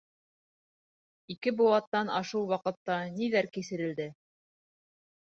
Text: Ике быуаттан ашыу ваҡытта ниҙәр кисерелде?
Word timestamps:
Ике 1.35 1.53
быуаттан 1.59 2.11
ашыу 2.23 2.43
ваҡытта 2.55 2.99
ниҙәр 3.21 3.53
кисерелде? 3.59 4.13